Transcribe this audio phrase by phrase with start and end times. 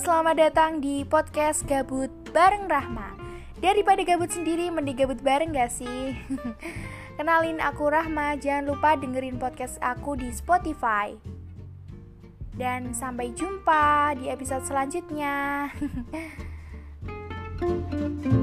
[0.00, 3.12] selamat datang di podcast Gabut bareng Rahma.
[3.60, 6.16] Daripada gabut sendiri, mending gabut bareng gak sih?
[7.20, 11.12] Kenalin aku Rahma, jangan lupa dengerin podcast aku di Spotify.
[12.56, 15.68] Dan sampai jumpa di episode selanjutnya.